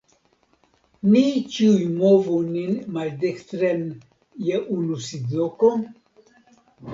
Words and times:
Ni 1.09 1.21
ĉiuj 1.55 1.83
movu 1.97 2.37
nin 2.55 2.79
maldekstren 2.95 3.85
je 4.47 4.63
unu 4.79 4.99
sidloko? 5.11 5.71